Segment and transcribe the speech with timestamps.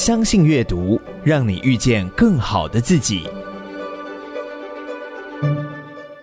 [0.00, 3.28] 相信阅读，让你遇见更好的自己。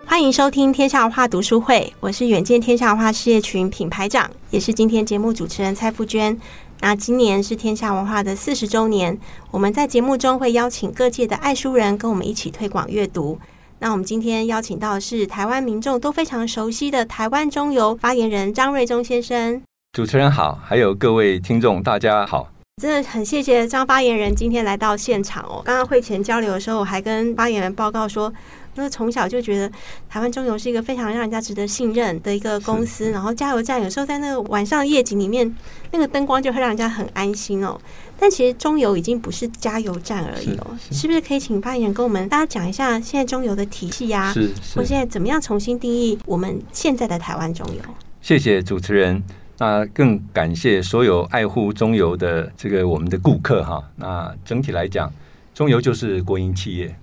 [0.03, 6.35] 欢迎收听天下文化读书会，我是远见天下文化事业群品牌长，也是今天节目主持人蔡富娟。
[6.79, 9.15] 那今年是天下文化的四十周年，
[9.51, 13.39] 我们在节目中会邀请各界的爱书人跟我们一起推广阅读。
[13.77, 19.61] 那我们今天邀请到的是台湾民众都非常熟悉的台湾中油发言人张瑞忠先生。
[19.91, 22.49] 主持人好，还有各位听众，大家好。
[22.79, 25.63] 真的很谢谢张发言人今天来到现场哦。
[25.65, 28.31] 刚刚会前交流的时候，我还跟发言人报告说，
[28.75, 29.67] 那从小就觉得
[30.07, 35.55] 台湾中油是一个非常让人家值得信任的一个公司，然后加油站有时候在那个晚上夜景里面，
[35.89, 37.75] 那个灯光就会让人家很安心哦。
[38.19, 44.31] 但其实中油已经不是加油站而已哦，是，是，是不是可以请发言人跟我们大家讲一下现在中油的体系呀？
[44.31, 47.81] 是，或现在怎么样重新定义我们现在的台湾中油？
[48.21, 49.23] 谢谢主持人。
[49.59, 53.83] 那更感谢所有爱护中油的这个我们的顾客哈。
[53.95, 55.11] 那整体来讲，
[55.53, 56.95] 中油就是国营企业。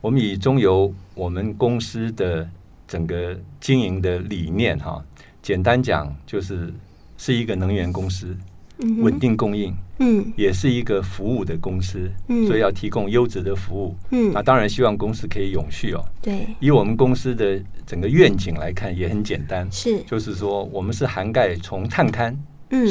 [0.00, 2.48] 我们以中油我们公司的
[2.86, 5.04] 整个经营的理念哈，
[5.42, 6.72] 简单讲就是
[7.16, 8.36] 是一个能源公司。
[9.00, 16.46] 稳定供应，嗯，也是一个服务的公司，嗯，所以要提供优质的服务，嗯，那当然希望公司可以永续哦，对。
[16.60, 22.34] 以我们公司的整个愿景来看，也很简单，是，就是说我们是涵盖从探勘。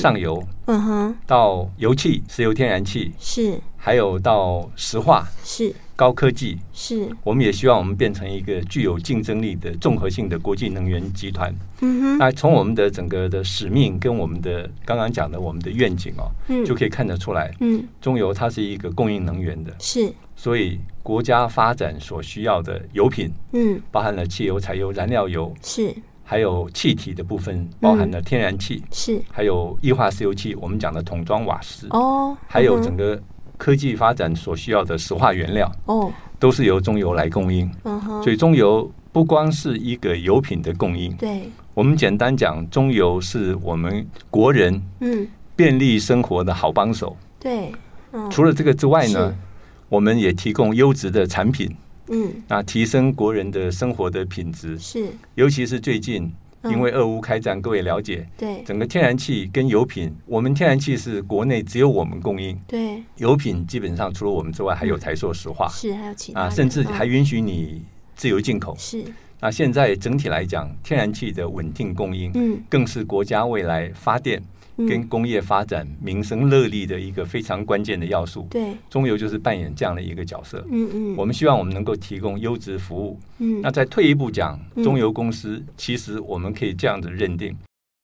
[0.01, 11.53] 上游，嗯哼，到油气、石油、天然气是，还有到石化是，高科技是，我们也希望我们变成一个具有竞争力的综合性的国际能源集团。
[11.81, 25.93] 嗯哼，那从我们的整个的使命跟我们的刚刚讲的我们的愿景哦，嗯，就可以看得出来，嗯，中油它是一个供应能源的，是，所以国家发展所需要的油品，嗯，包含了汽油、柴油、燃料油是。
[26.29, 29.17] 还有气体的部分，包含了天然气，是。
[29.31, 33.17] 还有液化石油气，我们讲的桶装瓦斯哦，还有整个
[33.57, 37.69] 科技发展所需要的石化原料哦，都是由中油来供应。
[37.83, 47.17] 嗯哼，所以中油不光是一个油品的供应，对，我们简单讲，中油是我们国人嗯便利生活的好帮手。
[47.39, 47.71] 对，
[48.29, 49.35] 除了这个之外呢，
[49.89, 51.75] 我们也提供优质的产品。
[52.09, 56.31] 嗯，那提升国人的生活的品质是，尤其是最近
[56.71, 58.63] 因为俄乌开战，各位了解，对。
[58.63, 63.01] 整个天然气跟油品，我们天然气是国内只有我们供应，对。
[63.17, 65.67] 油品基本上除了我们之外，还有台塑石化。
[65.69, 67.81] 是，还有其他啊，甚至还允许你
[68.15, 68.75] 自由进口。
[68.77, 69.03] 是。
[69.39, 74.41] 那现在整体来讲，天然气的稳定供应，嗯，更是国家未来发电。
[74.87, 78.45] 跟工业发展、民生乐利的一个非常关键的要素。
[78.47, 80.63] 对，中油就是扮演这样的一个角色。
[80.69, 83.19] 嗯嗯，我们希望我们能够提供优质服务。
[83.39, 87.57] 嗯，那再退一步讲，中油公司其实我们可以这样子认定，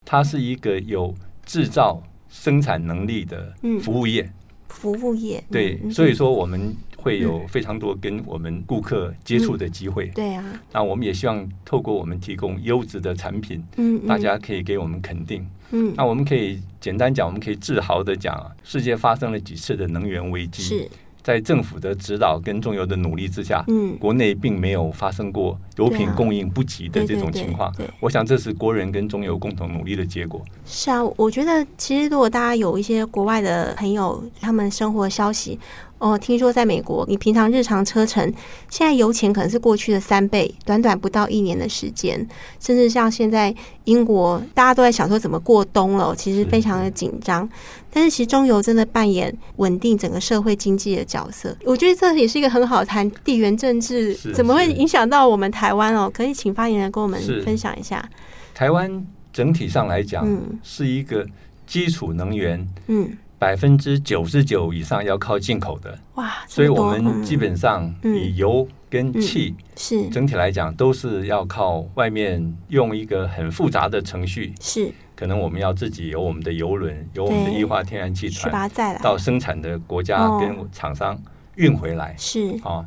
[0.04, 1.14] 它是一个有
[1.46, 4.28] 制造生产能力的服务业。
[4.66, 5.44] 服务业。
[5.52, 6.74] 对，所以说我们。
[7.04, 10.42] 会有非常多跟我们顾客接触的机会，嗯，对啊。
[10.72, 15.92] 那我们也希望透过我们提供优质的产品，嗯，大家可以给我们肯定，嗯。
[15.94, 20.88] 那我们可以简单讲，我们可以自豪的讲，世界发生了几次的能源危机，是。
[21.22, 27.74] 在政府的指导跟中油的努力之下，嗯，国内并没有发生过油品供应不及的这种情况。
[27.98, 30.42] 我想这是国人跟中油共同努力的结果。
[30.66, 35.58] 是啊，我觉得其实如果大家有一些国外的朋友，他们生活消息。
[35.98, 38.22] 哦，听说在美国，你平常日常车程
[38.68, 42.26] 现在油钱可能是过去的三倍，短短不到一年的时间，
[42.60, 47.48] 甚至像现在英国，大家都在想说怎么过冬了，其实非常的紧张。
[47.90, 56.10] 但是其实中油真的扮演稳定整个社会经济的角色，我觉得这也是一个很好谈地缘政治怎么会影响到我们台湾哦。
[56.12, 58.06] 可以请发言人跟我们分享一下。
[58.52, 61.24] 台湾整体上来讲，嗯，是一个
[61.66, 63.16] 基础能源，嗯。
[63.44, 65.98] 百分之九十九以上要靠进口的。
[66.14, 70.08] 哇，所以我们基本上以油跟气是。
[70.08, 78.70] 整体来讲都是要靠外面用一个很复杂的程序是，可能我们要自己有我们的油轮，有我们的液化天然气船
[79.02, 81.14] 到生产的国家跟厂商
[81.56, 82.14] 运回来。
[82.16, 82.58] 是。
[82.64, 82.82] 啊，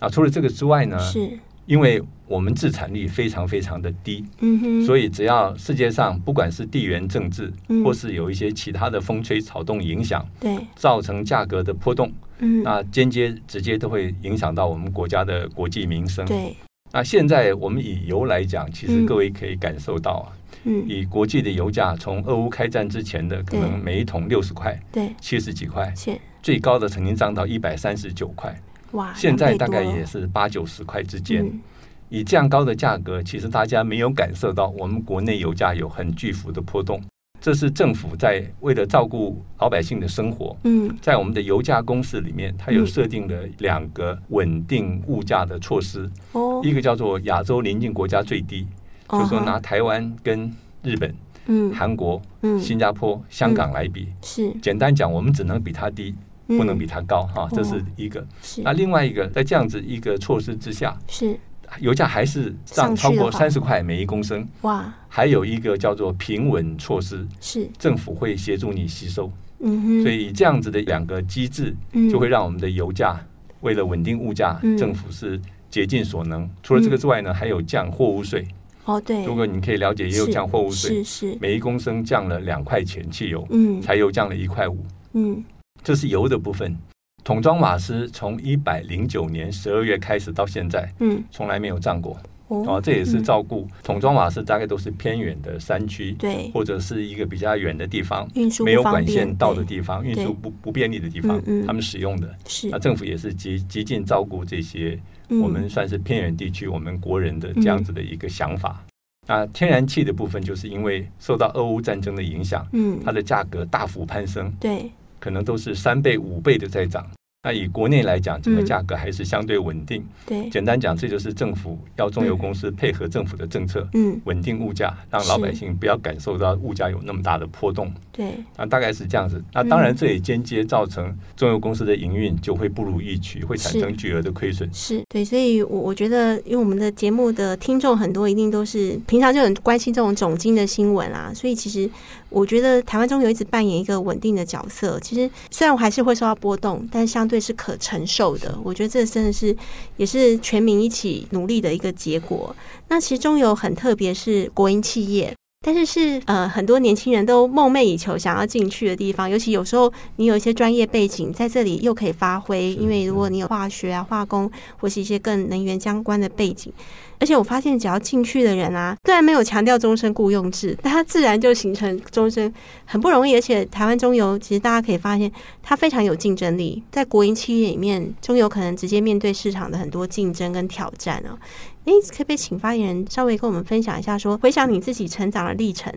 [0.00, 1.38] 那除了这个之外呢是。
[1.70, 7.52] 因为我们自产率非常非常的低，嗯哼，所以只要世界上不管是地缘政治，
[7.84, 16.56] 或是有一些其他的风吹草动影响，对，造成价格的波动，嗯，那间接直接都会影响到我们国家的国计民生，对。
[16.90, 20.26] 那现在我们以油来讲，其实各位可以感受到啊，
[20.64, 25.94] 嗯，以国际的油价从俄乌开战之前的可能每一桶六十块，对，七十几块，
[26.42, 28.60] 最高的曾经涨到一百三十九块。
[28.92, 31.60] 哇，现在大概也是八九十块之间，嗯，
[32.08, 37.00] 以这样高的价格，其实大家没有感受到我们国内油价有很巨幅的波动。
[37.40, 46.06] 这是政府在为了照顾老百姓的生活，嗯，在我们的油价公式里面，它有设定了两个稳定物价的措施。
[46.32, 48.66] 哦，一个叫做亚洲邻近国家最低，
[49.08, 50.52] 就是说拿台湾跟
[50.82, 51.14] 日本、
[51.46, 54.52] 嗯，韩国、嗯，新加坡、香港来比，是。
[54.60, 56.14] 简单讲，我们只能比它低，
[56.56, 58.26] 不能比它高哈，这是一个。
[58.62, 61.38] 那另外一个，在这样子一个措施之下，是。
[61.78, 64.92] 油价还是涨超过三十块每一公升，哇！
[65.08, 67.70] 还有一个叫做平稳措施，是。
[67.78, 69.30] 政府会协助你吸收，
[69.60, 71.72] 嗯哼，所以这样子的两个机制，
[72.10, 73.24] 就会让我们的油价
[73.60, 76.50] 为了稳定物价，政府是竭尽所能。
[76.60, 78.44] 除了这个之外呢，还有降货物税。
[78.86, 85.44] 哦，对，如果你可以了解，也有降货物税，是是，每一公升降了两块钱，汽油，嗯，柴油降了一块五，嗯，
[85.82, 86.76] 这是油的部分。
[87.22, 92.16] 桶装瓦斯从一百零九年十二月开始到现在，嗯，从来没有涨过。
[92.48, 102.34] 哦，这也是照顾桶装瓦斯，大概都是偏远的山区，对，或者是一个比较远的地方，运输没有管线到的地方，运输不不便利的地方，他们使用的。
[102.48, 104.98] 是，那政府也是极极尽照顾这些
[105.28, 108.84] 我们算是偏远地区我们国人的这样子的一个想法。
[109.28, 114.90] 那天然气的部分，就是因为受到俄乌战争的影响，嗯，它的价格大幅攀升，对，
[115.20, 117.06] 可能都是三倍五倍的在涨。
[117.42, 120.04] 那以国内来讲，整个价格还是相对稳定。
[120.26, 127.90] 对，简单讲，这就是政府要中油公司配合政府的政策，嗯，稳定物价，让老百姓不要感受到物价有那么大的波动。
[128.12, 129.42] 对，那大概是这样子。
[129.54, 134.68] 那当然，这也间接造成中油公司的营运就会不如预期，会产生巨额的亏损。
[134.70, 141.32] 是对，所以我我觉得，因为我们的节目的听众很多，一定都是平常就很关心这种总经的新闻啊。
[141.34, 141.88] 所以其实
[142.30, 144.98] 我觉得台湾中油一直扮演一个稳定的角色。
[145.00, 149.54] 其实虽然我还是会受到波动，但相对是可承受的，我觉得这真的是
[149.96, 152.54] 也是全民一起努力的一个结果。
[152.88, 155.34] 那其实中油很特别，是国营企业，
[155.66, 159.28] 但是是呃很多年轻人都梦寐以求想要进去的地方。
[159.28, 166.72] 尤其有时候你有一些专业背景在这里又可以发挥，因为如果你有化学啊、化工或是一些更能源相关的背景。
[167.20, 172.52] 而且我发现，只要进去的人啊，虽然没有强调终身雇佣制，但它自然就形成终身，
[172.86, 173.34] 很不容易。
[173.34, 175.30] 而且台湾中油其实大家可以发现，
[175.62, 176.82] 它非常有竞争力。
[176.90, 181.38] 在国营企业里面，中油可能直接面对市场的很多竞争跟挑战哦。
[181.84, 185.92] 诶，可不可以请发言人稍微跟我们分享一下说，说回想你自己成长的历程，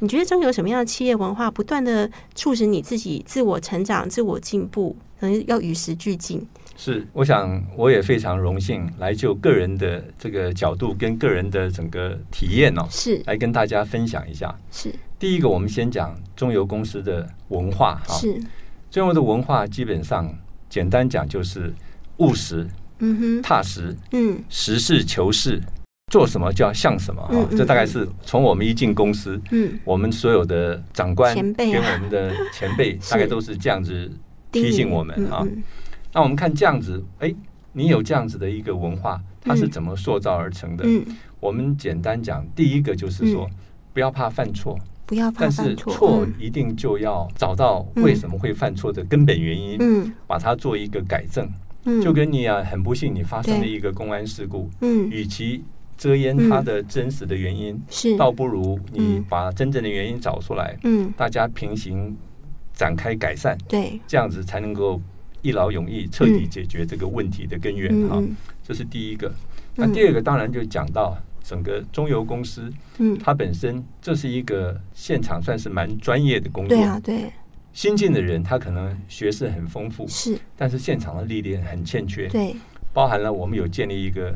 [0.00, 6.44] 你觉得中油什么样的企业文化，不断的促使你自己自我成长、自我进步，可能要与时俱进？
[6.76, 13.22] 是，我想我也非常荣幸来就个人的这个角度跟个人的整个体验哦，是。
[13.26, 14.54] 来跟大家分享一下。
[14.70, 14.92] 是。
[15.18, 18.14] 第一个，我们先讲中油公司的文化哈。
[18.14, 18.40] 是。
[18.90, 20.32] 中油的文化基本上
[20.68, 21.72] 简单讲就是
[22.18, 22.66] 务实，
[22.98, 25.60] 嗯哼，踏实，嗯，实事求是，
[26.12, 27.48] 做什么就要像什么哈。
[27.56, 34.10] 这大概是从我们一进公司，嗯，我们所有的长官跟我们的前辈 大概都是这样子
[34.52, 35.46] 提醒我们哈。
[36.14, 37.34] 那我们看这样子，哎，
[37.72, 40.84] 你有这样子的一个文化，它是怎么塑造而成的？
[40.86, 41.04] 嗯，
[41.40, 43.50] 我们简单讲，第一个就是说，
[43.92, 51.50] 不要怕犯错，不要怕犯错，但是错一定就要找到为什么会犯错的根本原因，嗯，把它做一个改正。
[51.86, 55.64] 嗯，就跟你啊，很不幸你发生了一个公安事故，嗯，与其
[55.98, 58.16] 遮掩它的真实的原因，是。
[58.16, 62.16] 倒不如你把真正的原因找出来，嗯，大家平行
[62.72, 65.00] 展开改善，对，这样子才能够。
[65.44, 68.20] 一劳永逸，彻底解决这个问题的根源哈，
[68.66, 69.30] 这是第一个。
[69.76, 77.30] 那第二个当然就讲到整个中油公司，嗯，它本身这是一个现场算是蛮专业的工作，对啊，对。
[77.74, 82.56] 新进的人他可能学识很丰富，是，但是现场的历练很欠缺，对。
[82.94, 84.34] 包含了我们有建立一个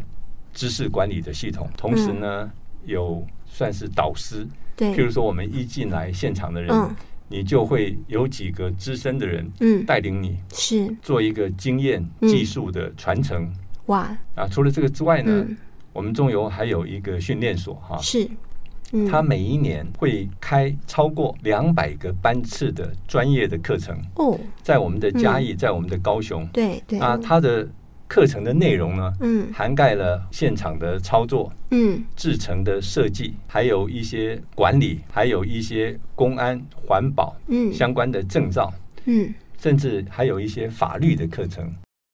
[0.53, 2.51] 知识管理的系统，同时呢，嗯、
[2.85, 4.89] 有算是导师，对。
[4.89, 6.71] 譬如说我们一进来现场的人。
[6.71, 6.95] 嗯
[7.29, 13.51] 你就会有几个资深的人，嗯，带领你，是做一个经验技术的传承。
[13.87, 14.17] 哇！
[14.35, 15.47] 啊，除了这个之外呢，
[15.93, 18.29] 我们中游还有一个训练所，哈，是，
[19.11, 23.97] 他每一年会开超过两百个班次的专业的课程。
[24.17, 27.69] 哦，在我们的嘉义，在我们的高雄，对对，啊，他的。
[28.09, 38.73] 课程的内容呢，嗯，涵盖了现场的操作，嗯，制程的设计，还有一些管理，还有一些公安、环保，嗯，相关的证照，
[39.05, 41.71] 嗯，甚至还有一些法律的课程。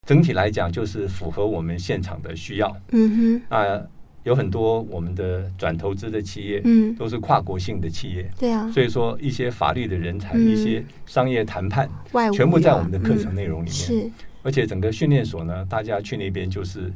[0.06, 2.76] 整体来讲，就是符合我们现场的需要。
[2.90, 3.80] 嗯哼，啊，
[4.24, 11.88] 有很多我们的转投资的企业，嗯，都是跨国性的企业，对啊，所以说一些法律的人才，一些商业谈判，
[12.34, 13.72] 全部在我们的课程内容里面。
[13.72, 14.10] 是。
[14.44, 16.92] 而且整个训练所呢，大家去那边就是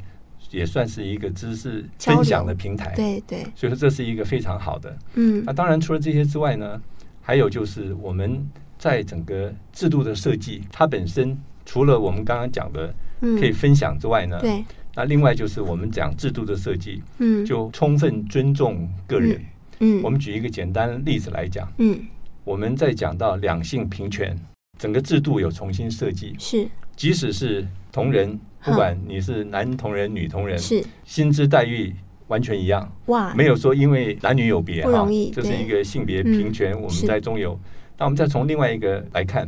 [0.51, 3.43] 也算是一个知识分享的平台，对对。
[3.57, 4.97] 所以说这是一个非常好的。
[5.15, 6.81] 嗯，那当然除了这些之外呢，
[7.21, 8.47] 还有就是我们
[8.79, 11.37] 在整个制度的设计，它本身
[11.67, 14.65] 除了我们刚刚讲的可以分享之外呢，对，
[14.95, 19.41] 那另外就是我们讲制度的设计，嗯，就充分尊重个人。
[19.81, 22.01] 嗯，我们举一个简单例子来讲，嗯，
[22.45, 24.37] 我们在讲到两性平权，
[24.77, 31.95] 整个制度有重新设计，是，即使是同仁，不管你是男同仁、女同仁，是薪资待遇
[32.27, 36.75] 完全一样，哇，没有说因为男女有别，不容易，这是一个性别平权。
[36.75, 37.57] 我们在中游，
[37.97, 39.47] 那我们再从另外一个来看，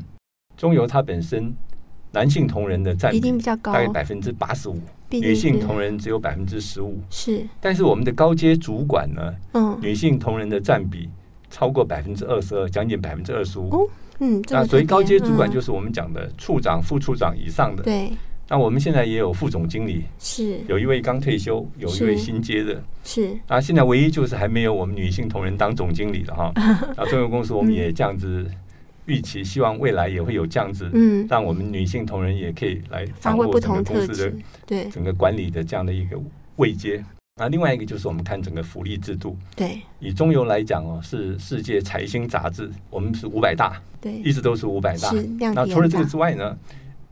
[0.56, 1.52] 中游它本身
[2.12, 4.78] 男性同仁的占比一定比较高，大概百分之八十五。
[5.10, 7.44] 女性同仁只有百分之十五，是。
[7.60, 11.10] 但是我们的高阶主管呢，嗯，女性同仁的占比
[11.50, 13.90] 超过百分之二十二，将近百分之二十五。
[14.20, 17.82] 嗯，那所以高阶主管就是我们讲的处长、副处长以上的。
[17.82, 18.10] 对。
[18.48, 20.58] 那我们现在也有副总经理，是。
[20.66, 23.36] 有一位刚退休，有一位新接的，是。
[23.46, 26.52] 那现在唯一就是还没有我们女性同仁当总经理的哈。
[26.96, 28.46] 那中油公司我们也这样子。
[29.06, 34.32] 预期希望未来也会有这样子，嗯，让我们女性同仁也可以来掌握整个公司的
[34.64, 36.16] 对整个管理的这样的一个
[36.56, 37.02] 位阶。
[37.40, 45.10] 那另外一个就是我们看整个福利制度，对，以中油来讲哦，是世界财星杂志，我们是五百大，对，一直都是五百大。
[45.54, 46.54] 那除了这个之外呢，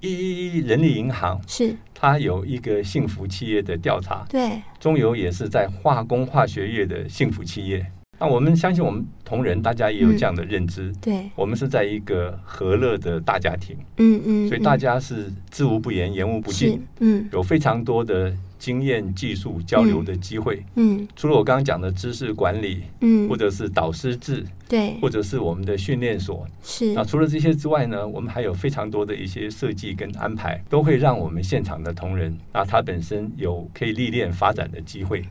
[0.00, 7.86] 一一一人力银行是它有一个幸福企业的调查，对，中油也是在化工化学业的幸福企业。
[8.20, 10.92] 那我们相信，我们同仁大家也有这样的认知。
[11.00, 13.74] 对，我们是在一个和乐的大家庭。
[13.96, 16.84] 嗯嗯，所以大家是知无不言，言无不尽。
[16.98, 20.62] 嗯，有非常多的经验、技术交流的机会。
[20.74, 26.92] 嗯，除了我刚刚讲的知识管理，嗯，或者是导师制，对，或者是我们的训练所，是。
[26.92, 35.24] 那除了这些之外呢，我们还有非常多的一些设计跟安排，都会让我们现场的同仁，那他本身有可以历练发展的机会。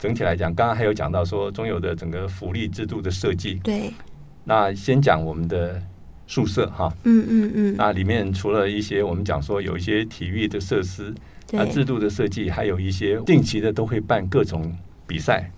[0.00, 3.54] 整体来讲，刚刚还有讲到说中友的整个福利制度的设计。
[3.62, 3.92] 对，
[4.42, 5.80] 那先讲我们的
[6.26, 6.92] 宿舍哈。
[7.04, 7.74] 嗯嗯嗯。
[7.78, 11.14] 那里面除了一些我们讲说有一些体育的设施，
[11.52, 14.72] 那制度的设计，还有一些定期的都会办各种
[15.06, 15.50] 比赛。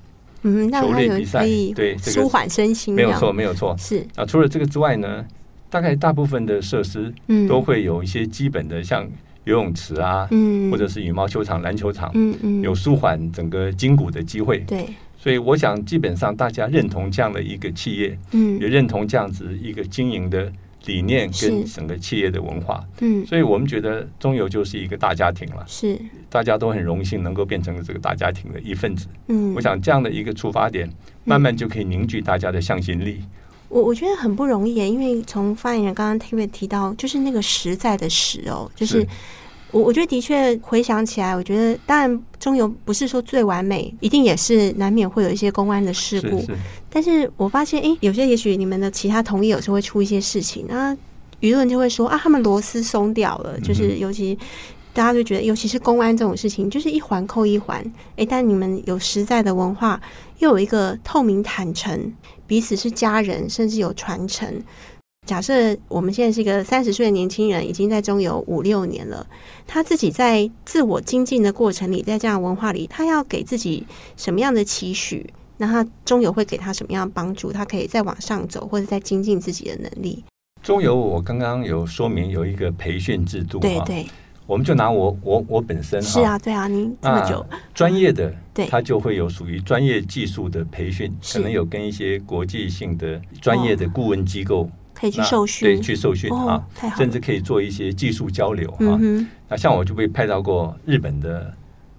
[0.42, 1.40] 嗯，球类比赛，
[1.74, 2.94] 对，舒缓身心。
[2.94, 3.74] 没有错，没有错。
[3.78, 4.06] 是。
[4.14, 5.24] 啊除了这个之外呢，
[5.68, 7.12] 大概大部分的设施，
[7.48, 9.08] 都会有一些基本的像。
[9.46, 20.52] 游泳池啊，嗯，或者是羽毛球场、篮球场，嗯嗯，有舒缓整个筋骨的机会，对，所以我想基本上大家认同这样的一个企业，嗯，也认同这样子一个经营的
[20.86, 25.98] 理念跟整个企业的文化，嗯，所以我们觉得中油就是一个大家庭了，是，
[26.30, 30.88] 大家都很荣幸能够变成这个大家庭的一份子，嗯，我想这样的一个出发点，
[31.24, 33.20] 慢慢就可以凝聚大家的向心力。
[33.68, 39.04] 我我觉得很不容易，因为从发言人刚刚特别提到，就是那个实在的实哦，就是
[39.76, 46.40] 我我觉得的确回想起来，我觉得当然中游不是说最完美，一定也是难免会有一些公安的事故。
[46.40, 46.56] 是是，
[46.88, 50.96] 但是我发现，哎，有些也许你们的其他同业有时候会出一些事情，那
[51.42, 54.34] 舆论就会说啊，他们螺丝松掉了，就是尤其
[54.94, 57.84] 大家就觉得，尤其是公安这种事情，就是一环扣一环。
[58.16, 60.00] 哎，但你们有实在的文化，
[60.38, 62.14] 又有一个透明坦诚。
[62.46, 64.62] 彼此是家人，甚至有传承。
[65.26, 69.26] 假设我们现在是一个三十岁的年轻人，已经在中游五六年了，
[69.66, 73.84] 他自己在自我精进的过程里，在这样的文化里，他要给自己
[74.16, 75.28] 什么样的期许？
[75.58, 77.50] 那他中游会给他什么样的帮助？
[77.50, 80.22] 他可以再往上走，或者再精进自己的能力。
[80.62, 84.06] 中游，我刚刚有说明有一个培训制度，对对。
[84.46, 96.64] 我们就拿我我我本身是啊，对啊，您这么久专业的，对，他就会有属于专业技术的培训，可能有跟一些国际性的专业的顾问机构可以去受训，对，去受训啊，
[96.96, 98.98] 甚至可以做一些技术交流啊。
[99.48, 101.54] 那像我就被派到过日本的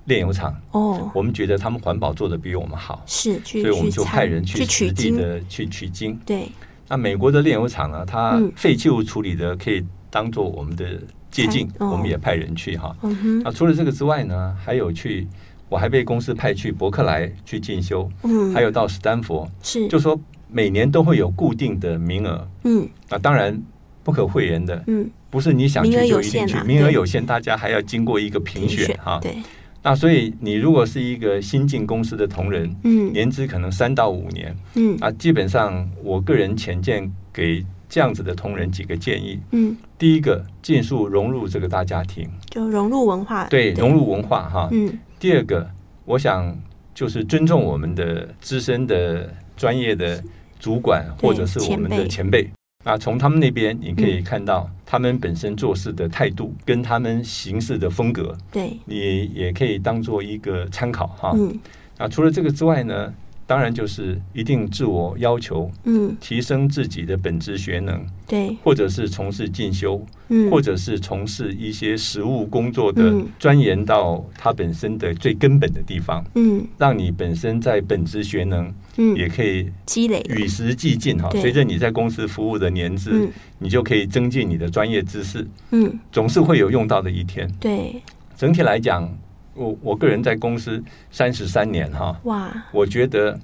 [0.06, 6.20] 炼油厂哦，我们觉得他们环保做的比我们好，是，所以我们就派人去实地的去取经。
[6.26, 6.50] 对，
[6.88, 11.00] 那美国的炼油厂呢，它废弃物处理的可以当做我们的。
[11.30, 12.96] 接近，我们也派人去哈。
[13.44, 15.28] 那除了这个之外呢，还有去，
[15.70, 18.52] 我还被公司派去伯克莱去进修，嗯。
[18.54, 23.60] 还有到斯坦佛，是，就说每年都会有固定的名额，嗯，啊当然
[24.04, 29.20] 不可讳言的，嗯，不是你想去就一定去，名额有限，大家还要经过一个评选哈。
[29.22, 29.38] 对，
[29.84, 37.66] 那所以你如果是一个新进公司的同仁，嗯，年资可能三到五年，嗯，啊，基本上我个人浅见给。
[37.90, 45.00] 这样子的同仁几个建议，嗯，第一个，尽速融入这个大家庭，就融入文化，对，融入文化哈，嗯。
[45.18, 45.66] 第二个，
[46.04, 46.54] 我想
[46.94, 50.24] 就是尊重我们的资深的专业的
[50.60, 52.48] 主管或者是我们的前辈，
[52.86, 61.34] 啊，从他们那边你可以看到他们本身做事的态度跟他们行事的风格，对，你也可以当做一个参考哈。
[61.36, 61.60] 嗯，
[61.98, 63.14] 啊，除了这个之外呢，
[63.48, 81.30] 当然就是一定自我要求，嗯，提升自己的本职学能，对，或者是从事进修，嗯，或者是从事一些实务工作的，钻研到它本身的最根本的地方，嗯，让你本身在本职学能，嗯，也可以积累，与时俱进哈。
[81.32, 87.50] 随着你在公司服务的年资，你就可以增进你的专业知识，嗯，总是会有用到的一天。
[87.62, 88.04] 对，
[88.36, 89.10] 整体来讲。
[89.58, 92.54] 我我个人在公司三十三年哈，哇！
[92.72, 93.38] 我觉得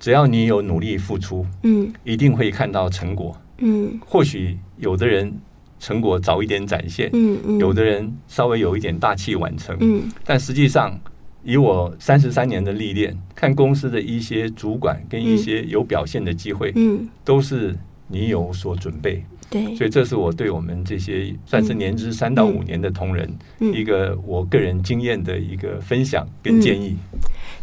[0.00, 4.00] 只要你有努力付出，嗯，一定会看到成果，嗯。
[4.06, 5.32] 或许有的人
[5.78, 10.10] 成果早一点展现，嗯嗯，有的人稍微有一点大器晚成，嗯。
[10.24, 10.98] 但实际上，
[11.44, 17.76] 以我三十三年的历练，看公司的一些主管跟一些有表现的机会，嗯，都是
[18.08, 19.22] 你有所准备。
[19.50, 23.26] 对，所以这是我对我们这些算是年资三到五年的同仁，
[23.58, 26.94] 一个我个人经验的一个分享跟建议。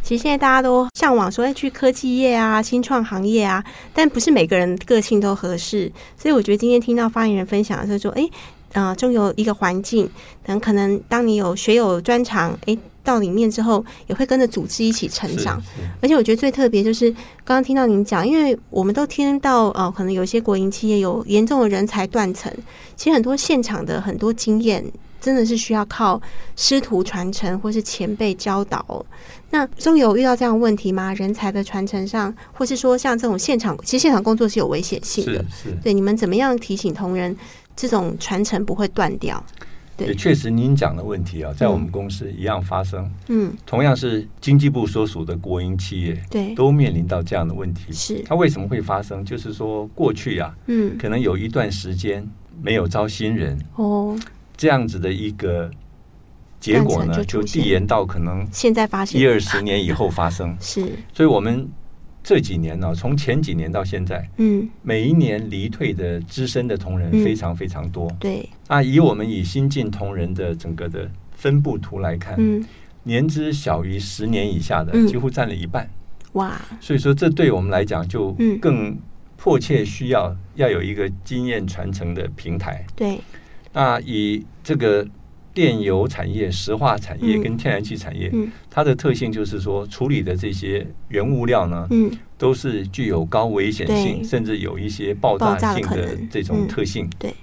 [0.02, 3.64] 其实现在大家都向往说，去科技业啊、新创行业啊，
[3.94, 5.92] 但不是每个人个性都合适。
[6.18, 8.28] 所以我觉得今天听到发言人分享的时候说，哎，
[8.74, 10.10] 呃，中有一个环境，
[10.44, 12.78] 等可能当你有学有专长，哎。
[13.06, 15.62] 到里面之后，也会跟着组织一起成长。
[16.02, 17.10] 而且我觉得最特别就是
[17.46, 22.52] 刚刚听到您讲，因为我们都听到呃，可能有些国营企业有严重的人才断层。
[22.98, 24.84] 其实很多现场的很多经验，
[25.22, 26.22] 真的是需要靠
[26.56, 29.06] 师徒传承或是前辈教导。
[29.52, 31.14] 那中油遇到这样的问题吗？
[31.14, 35.46] 人才的传承上，或是说像这种现场，其实现场工作是有危险性的。
[35.84, 37.36] 对，你们怎么样提醒同仁，
[37.76, 39.42] 这种传承不会断掉？
[40.00, 43.10] 也确实，您讲的问题啊，在我们公司一样发生。
[43.30, 47.94] 嗯，同样是经济部所属的国营企业，对，都面临到这样的问题。
[47.94, 49.24] 是，它为什么会发生？
[49.24, 52.28] 就是说，过去啊，嗯，可能有一段时间
[52.62, 54.18] 没有招新人，哦，
[54.58, 55.72] 这样子的一个
[56.60, 60.56] 结果呢，就递延到可能现在发生一二十年以后发生。
[60.60, 61.70] 是，所以我们。
[62.26, 68.10] 这几年呢、啊，从前几年到现在，嗯，每一年离退的资深的同仁非常非常多。
[68.10, 72.66] 嗯、对，啊，以我们以新进同仁的整个的分布图来看，嗯，
[73.04, 75.88] 年资小于十年以下的几乎占了一半。
[76.34, 78.98] 哇，所以说这对我们来讲就更
[79.38, 82.84] 迫切需要要有一个经验传承的平台。
[82.96, 83.22] 对，
[83.72, 85.08] 那以这个。
[85.56, 88.30] 电油产业、石化产业跟天然气产业，
[88.70, 97.06] 它的特性就是说，处理的这些原物料呢，嗯、都是具有高危险性，甚至有一些爆炸性的这种特性。
[97.06, 97.34] 嗯、对，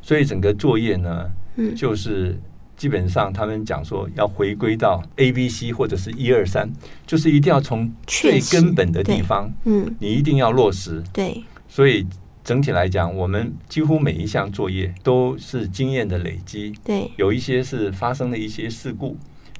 [0.00, 2.40] 所以整个作业呢，嗯、就是
[2.74, 6.72] 基本上他们讲说要回归到 A、B、C 或者是一二三，
[7.06, 11.02] 就是一定要从最根本的地方，嗯，你一定要落实。
[11.12, 12.06] 对，所以。
[12.48, 16.72] 整体来讲，我们几乎每一项作业都是经验的累积。
[16.82, 19.18] 对，有一些是发生了一些事故，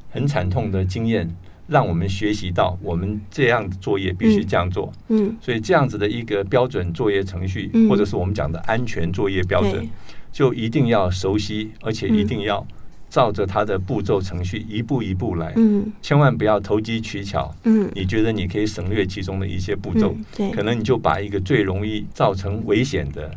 [0.09, 1.29] 很惨痛的经验，
[1.67, 4.91] 让我们学习到我们这样的作业必须这样做。
[5.09, 9.87] 嗯，所以这样子的一个标准作业程序，或者是我们讲的安全作业标准，
[10.33, 12.67] 就一定要熟悉，而且一定要。
[13.11, 23.31] 照着它的步骤程序一步一步来，嗯，千万不要投机取巧，嗯，你觉得你可以省略其中的一些步骤，嗯，对，可能你就把一个最容易造成危险的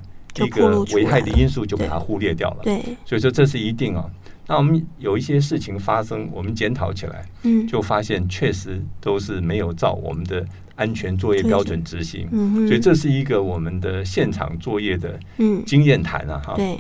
[0.44, 4.06] 一个危害的因素就把它忽略掉了，对，所以说这是一定啊。
[4.48, 15.18] 那我们有一些事情发生，我们检讨起来，嗯，就发现确实都是没有照我们的安全作业标准执行，嗯，所以这是一个我们的现场作业的
[15.66, 16.78] 经验谈啊，哈，对，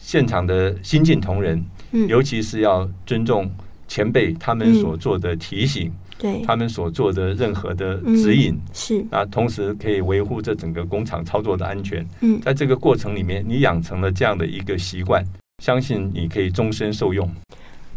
[0.00, 1.64] 现场的新进同仁。
[1.92, 3.50] 嗯、尤其是要尊重
[3.88, 12.06] 前辈他们所做的提醒，嗯、对他们所做的任何的指引，嗯、是啊，同时可以维护这整个工厂操作的安全。
[12.20, 15.24] 嗯，在这个过程里面，你养成了这样的一个习惯，
[15.64, 17.28] 相信你可以终身受用。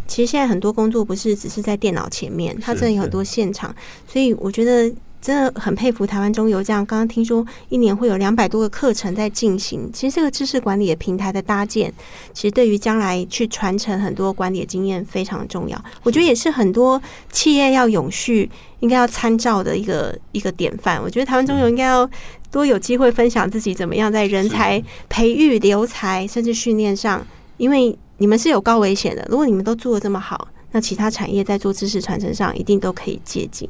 [0.07, 3.75] 其实现在很多工作不是只是在电脑前面，它真的有很多现场，
[4.07, 4.91] 所以我觉得。
[5.23, 9.89] 真的很佩服台湾中油这样，刚刚听说一年会有两百多个课程在进行。
[9.93, 11.91] 其实这个知识管理的平台的搭建，
[12.33, 15.81] 其实对于将来去传承很多管理的经验非常重要。
[16.03, 21.01] 我觉得也是很多企业要永续应该要参照的一个一个典范。
[21.01, 22.07] 我觉得台湾中油应该要
[22.51, 29.25] 多有机会分享自己怎么样在人才培育、留才甚至训练上，因为你们是有高危险的。
[29.29, 30.49] 如果你们都做的这么好。
[30.73, 33.67] 那其他产业在做知识传承上，一定都可以借鉴。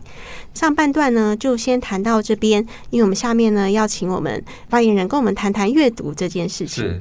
[0.56, 7.00] 上半段呢，就先谈到这边，因为我们下面呢，要请我们发言人跟我们谈谈阅读这件事情。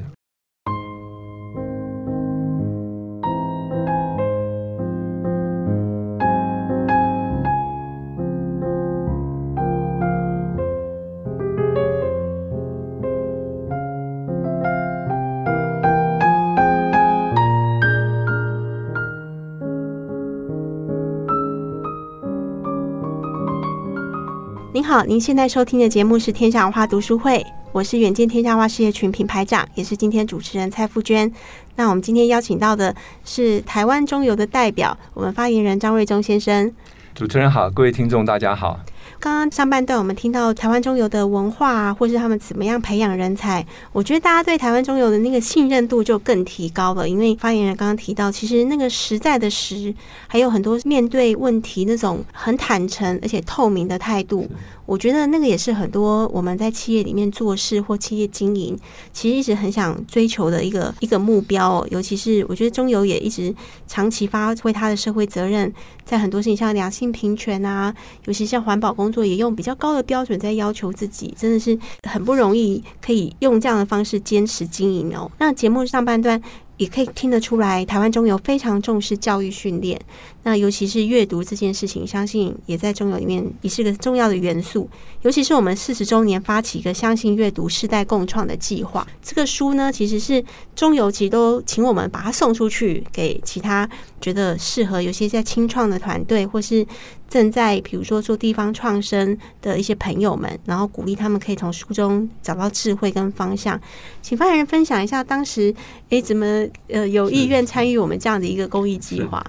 [24.93, 27.39] 好，您现在收听的节目是《天下文化读书会》，
[27.73, 31.33] 我是远见天下文化事业群品牌长，也是今天主持人蔡富娟。
[31.77, 36.71] 那我们今天邀请到的是台湾中游的代表，我们发言人张瑞忠先生。
[37.15, 38.79] 主持人好，各位听众大家好。
[39.19, 47.09] 刚刚上半段我们听到台湾中游的文化啊，或是他们怎么样培养人才，我觉得大家对台湾中游的那个信任度就更提高了。
[47.09, 49.95] 因为发言人刚刚提到，其实那个实在的实，
[50.27, 54.49] 还有很多面对问题那种很坦诚而且透明的态度。
[54.85, 58.79] 我觉得那个也是很多我们在企业里面做事或企业经营，
[59.13, 61.87] 其实一直很想追求的一个一个目标。
[61.91, 63.55] 尤其是我觉得中油也一直
[63.87, 65.73] 长期发挥它的社会责任，
[66.05, 67.95] 在很多事情像良性平权啊，
[68.27, 75.31] 尤其像环保工作，也用比较高的标准在要求自己，真的是很不容易，可以用这样的方式坚持经营哦。
[75.39, 76.43] 那节目上半段。
[76.83, 79.97] 也可以听得出来，台湾中油非常重视教育训练。
[80.43, 84.91] 那尤其是阅读这件事情，相信也在中油里面也是个重要的元素。
[85.21, 93.89] 尤其是我们四十周年发起一个相信阅读世代共创的计划，这个书呢，其实是中油其实都请我们把它送出去给其他
[94.21, 96.85] 觉得适合，有些在清创的团队或是。
[97.33, 103.81] 正在比如说做地方创生的一些朋友们，然后鼓励他们可以从书中找到智慧跟方向。
[104.21, 105.75] 请发言人分享一下当时
[106.11, 106.45] 哎怎么
[106.89, 109.43] 呃有意愿参与我们这样的一个公益计划？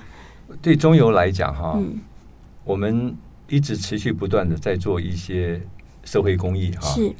[0.61, 1.99] 对中游来讲哈，嗯，
[2.63, 3.13] 我们
[3.49, 5.61] 一直持续不断的在做一些
[6.05, 7.13] 社会公益哈，是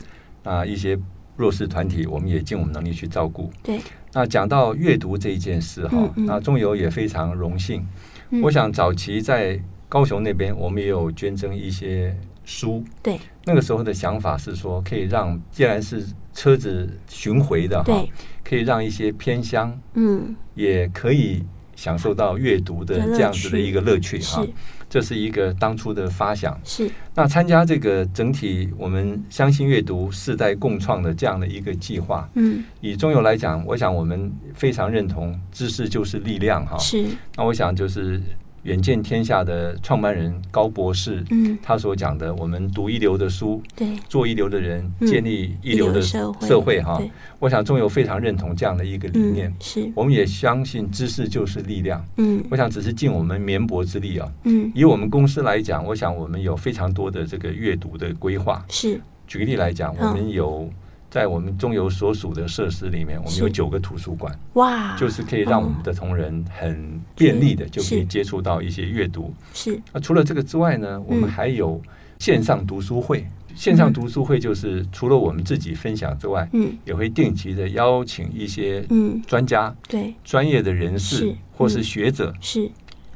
[0.44, 0.98] 啊一些
[1.36, 3.52] 弱势团体，我们也尽我们能力去照顾。
[3.62, 3.82] 对，
[4.14, 7.86] 那讲到阅读这一件事哈，嗯嗯，那中游也非常荣幸。
[8.30, 9.60] 嗯，我想早期在
[9.94, 12.84] 高雄那边，我们也有捐赠一些书。
[13.04, 16.04] 对，那个时候的想法是说，可以让既然是
[16.34, 18.04] 车子巡回的哈，
[18.44, 21.44] 可以让一些偏乡，嗯，也可以
[21.76, 24.44] 享受到阅读的这样子的一个乐趣哈。
[24.90, 26.60] 这是一个当初的发想。
[26.64, 26.90] 是。
[27.14, 36.76] 那参加这个整体我们相信阅读世代共创的这样的一个计划，嗯，以中游来讲，我想我们非常认同知识就是力量哈。
[36.80, 37.06] 是。
[37.36, 38.20] 那我想就是。
[38.64, 47.02] 远见天下的创办人高博士，嗯，他所讲的，我们读一流的书，对，做一流的人，建立一流的社会，哈。
[47.40, 49.92] 我想中友非常认同这样的一个理念，是。
[49.94, 52.44] 我们也相信知识就是力量，嗯。
[52.50, 54.72] 我想只是尽我们绵薄之力啊，嗯。
[54.74, 59.00] 以我们公司来讲，我想我们有非常多的这个阅读的规划，是。
[59.28, 60.70] 举个例来讲，我们有。
[61.14, 69.32] 在我们中游所属的设施里面，我们有九个图书馆，哇，就是可以让我们的同仁很便利的就可以接触到一些阅读。
[69.54, 71.80] 是，啊除了这个之外呢，我们还有
[72.18, 73.24] 线上读书会。
[73.54, 79.22] 线上读书会就是除了我们自己分享之外，嗯，也会定期的邀请一些嗯。
[79.28, 80.16] 专家，对。
[80.24, 82.68] 专业的人士或是学者是。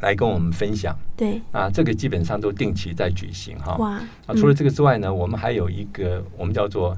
[0.02, 0.96] 来跟我们分享。
[1.16, 3.76] 对，啊，这个基本上都定期在举行哈。
[3.78, 6.96] 哇，啊，除了这个之外呢，我们还有一个我们叫做。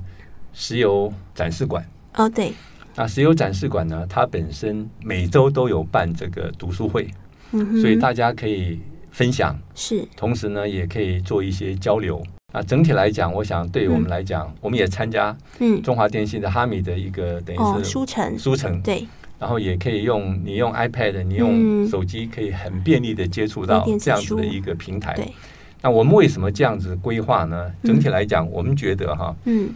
[0.53, 1.85] 石油展示馆。
[2.15, 2.53] 哦，对，
[2.95, 7.07] 那石油展示馆呢，它本身每周都有办这个读书会，
[7.51, 8.79] 嗯，所以大家可以
[9.11, 12.21] 分享，是，同时呢，也可以做一些交流。
[12.51, 18.81] 啊，整体来讲，我想对于我们来讲，我们也参加，嗯，中华电信的哈米的一个等于是书城，书城。
[18.81, 19.07] 对，
[19.37, 25.13] 然后也可以用你用 iPad，你用手机可以很便利的接触到这样子的一个平台。
[25.13, 25.31] 对，
[25.79, 27.71] 那我们为什么这样子规划呢？
[27.83, 29.69] 整体来讲，我们觉得哈，嗯。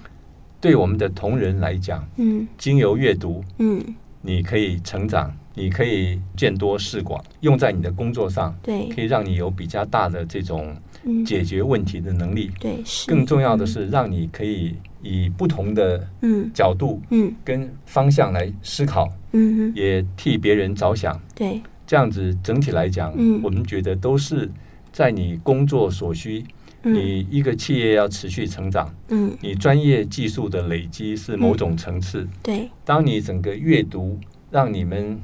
[0.63, 3.83] 对我们的同仁来讲，嗯，经由阅读，嗯，
[4.21, 10.73] 你可以成长，你可以见多识广，用在你的工作上，对，可以让你有比较大的这种
[11.25, 13.11] 解决问题的能力，对，是。
[13.11, 16.49] 更重要的是，让你可以以不同的嗯。
[16.53, 24.49] 角度，嗯，跟方向来思考，嗯，也替别人着想，对，这样子整体来讲，嗯，我们觉得都是
[24.93, 26.41] 在你工作所需。
[26.83, 32.69] 你一个企业要持续成长，嗯，你专业技术的累积是某种层次，嗯，对。
[32.83, 34.19] 当你整个阅读
[34.51, 35.19] 让你们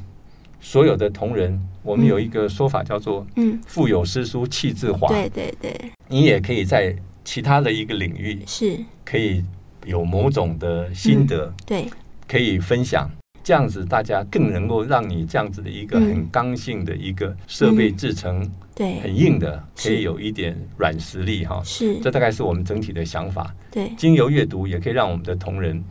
[0.62, 5.92] 所有的同仁，我们有一个说法叫做“嗯，腹有诗书气自华”，对对对。
[6.08, 8.80] 你也可以在其他的一个领域是。
[9.04, 9.44] 可以
[9.86, 11.88] 有某种的心得，对，
[12.28, 13.10] 可以分享。
[13.44, 21.62] 这样子，大家更能够让你这样子的一个很刚性的一个设备制成，对，很硬的，可以有一点软实力哈。
[21.64, 23.54] 是，这大概是我们整体的想法。
[23.72, 25.84] 对，经由阅读也可以让我们的同仁，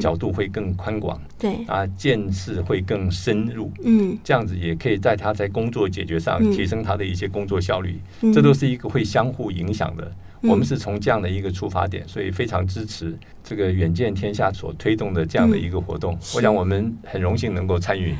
[0.00, 3.70] 角度会更宽广，对啊，见识会更深入。
[3.84, 8.00] 嗯，这样子也可以在他在工作解决上提升他的一些工作效率。
[8.34, 10.12] 这都是一个会相互影响的。
[10.42, 16.18] 我们是从这样的一个出发点，所以非常支持这个远见天下所推动的这样的一个活动。
[16.34, 18.14] 我想我们很荣幸能够参与。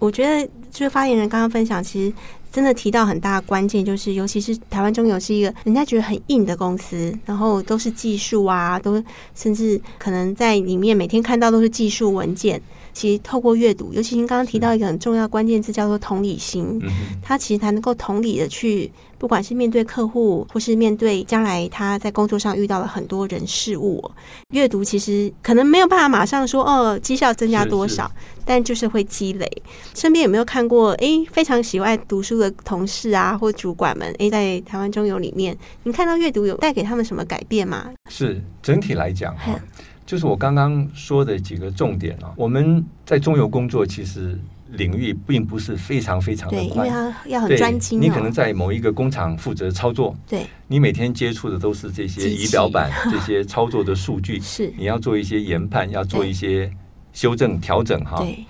[0.00, 2.14] 我觉得就是发言人刚刚分享，其实
[2.52, 9.02] 真的提到很大的关键，就是尤其是台湾中油是一个人家觉得很硬的公司，然后都是技术啊，都
[9.34, 12.60] 甚至可能在里面每天看到都是技术文件。
[12.94, 16.80] 其实透过阅读，尤其您刚刚提到一个很重要关键字，叫做同理心。
[17.20, 24.02] 他其实才能够同理的去，不管是面对客户，或是面对将来他在工作上遇到了很多人事物，
[24.50, 28.10] 阅读其实可能没有办法马上说哦，绩效增加多少，
[28.44, 29.50] 但就是会积累。
[29.94, 37.90] 身边有没有看过哎，非常喜欢读书的同事啊，或主管们哎，在台湾中游里面，你看到阅读有带给他们什么改变吗？
[38.08, 39.58] 是整体来讲哈。
[40.06, 44.38] 就是我刚刚说的几个重点啊，我们在中游工作，其实
[44.72, 48.00] 领域并不是非常非常的宽，因为他要很专精。
[48.00, 56.70] 你可能在某一个工厂负责操作，对，你每天接触的都是这些仪表板、 这些操作的数据，是你要做一些研判，要做一些
[57.12, 58.18] 修正调整哈。
[58.18, 58.44] 对，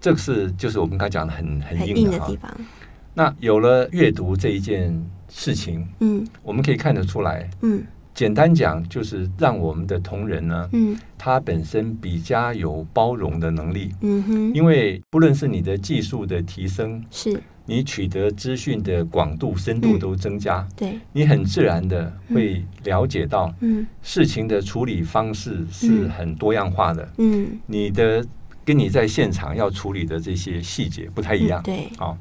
[0.00, 2.50] 这个是就是我们刚讲的很很硬的地方。
[3.12, 4.94] 那有了阅读这一件
[5.28, 7.84] 事情，嗯，我们可以看得出来，嗯。
[8.16, 28.24] 简单讲，就是让我们的同仁呢，嗯，他本身比较有包容的能力，嗯哼，因为不论是你的技术的提升，是，你取得资讯的广度、深度都增加，对，你很自然的会了解到，嗯，事情的处理方式是很多样化的，嗯，你的
[28.64, 32.16] 跟你在现场要处理的这些细节不太一样，对，啊，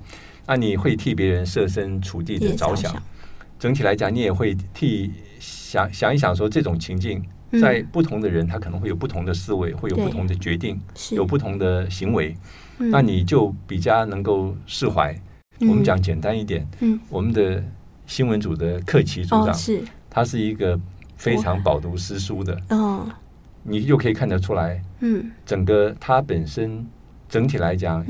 [0.45, 2.93] 那你会替别人设身处地的着想，
[3.57, 5.09] 整体来讲，你也会替。
[5.65, 7.23] 想想一想，说这种情境，
[7.59, 10.79] 在不同的人，他可能会有不同的思维，会有不同的决定，
[11.11, 12.35] 有不同的行为，
[12.77, 15.19] 那你就比较能够释怀。
[15.61, 16.67] 我们讲简单一点，
[17.09, 17.63] 我们的
[18.05, 19.55] 新闻组的克奇组长，
[20.07, 20.79] 他是一个
[21.17, 23.09] 非常饱读诗书的，哦。
[23.63, 25.31] 你就可以看得出来，嗯。
[25.43, 26.85] 整个他本身
[27.27, 28.05] 整体来讲，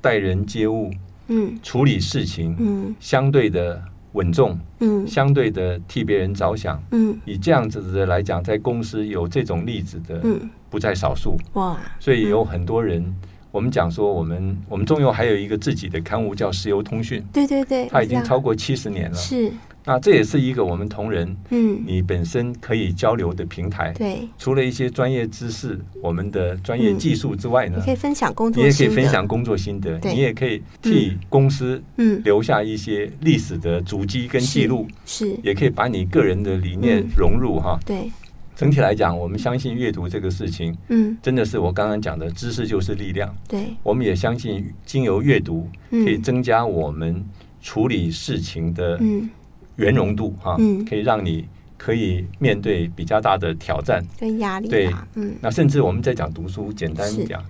[0.00, 0.92] 待人接物，
[1.26, 1.58] 嗯。
[1.60, 2.94] 处理事情，嗯。
[3.00, 3.82] 相对的。
[4.12, 13.02] 稳重，嗯，相对的替别人着想，嗯，以这样子的来讲，在公司有这种例子的，嗯，不在少数，哇，所以有很多人，
[13.50, 19.52] 我们讲说，我们我们中油还有一个自己的刊物叫《石油通讯》，对对对，它已经超过七十年了，是。
[19.84, 23.92] 那这也是一个我们同仁，嗯，你本身可以交流的平台。
[23.92, 37.76] 对，除了一些专业知识、我们的专业技术之外呢，你可以分享工作，你也可以分享工作心得，你也可以替公司嗯留下一些历史的足迹跟记录，是，也可以把你个人的理念融入哈。
[37.84, 38.08] 对，
[38.54, 43.34] 整体来讲，我们相信阅读这个事情，嗯，真的是我刚刚讲的知识就是力量。
[43.48, 47.24] 对，我们也相信经由阅读可以增加我们
[47.60, 49.28] 处理事情的嗯。
[49.76, 50.56] 圆融度哈，
[50.88, 54.04] 可以让你可以面对比较大的挑战。
[54.18, 54.68] 跟压力。
[54.68, 57.42] 对，嗯，那甚至我们在讲读书，简单讲，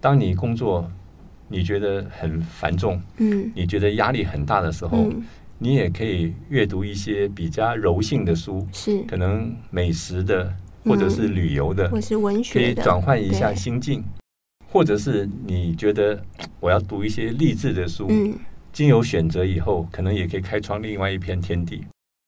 [0.00, 0.90] 当你工作
[1.48, 5.10] 你觉得很繁重，嗯，你觉得压力很大的时候，
[5.58, 9.00] 你也可以阅读一些比较柔性的书，是。
[9.02, 10.54] 可能美食的，
[10.84, 14.04] 或者是旅游的，或是文学，可以转换一下心境，
[14.70, 16.22] 或者是你觉得
[16.60, 18.34] 我要读一些励志的书，嗯。
[18.72, 21.84] 经由选择以后，可能也可以开创另外一片天地，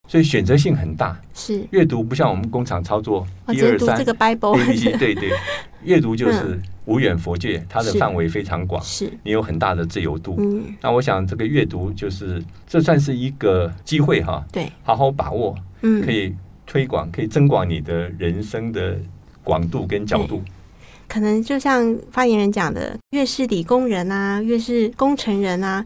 [0.08, 1.20] 所以选择性很大。
[1.34, 1.64] 是。
[1.70, 4.56] 阅读不像我们工厂操作，一二三，这个 Bible，
[4.98, 5.30] 对对，
[5.84, 9.10] 阅读就是无远佛界，它的范围非常广，是。
[9.22, 10.36] 你有很大的自由度。
[10.38, 16.34] 嗯，那我想这个阅读就是这算是一个机会哈，对，好好把握，嗯，可以
[16.66, 18.98] 推广，可以增广你的人生的
[19.44, 20.42] 广度跟角度。
[21.08, 25.84] 可能就像发言人讲的，越是理工人啊，越是工程人啊。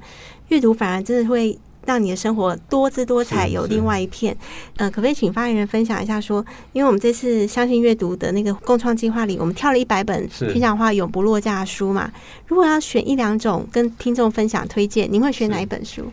[0.49, 4.35] 阅读反而真的会让你的生活多姿多彩，有另外一片。
[4.77, 6.19] 呃，可不可以请发言人分享一下？
[6.21, 12.11] 说，因为我们这次相信阅读的那个共创计划里，我们挑了一百本平讲话永不落架的书嘛。
[12.47, 16.11] 如果要选一两种跟听众分享推荐，您会选哪一本书？